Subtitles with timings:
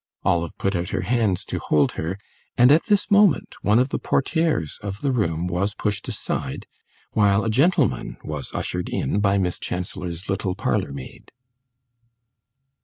[0.23, 2.17] Olive put out her hands to hold her,
[2.57, 6.65] and at this moment one of the portières of the room was pushed aside,
[7.11, 11.31] while a gentleman was ushered in by Miss Chancellor's little parlour maid.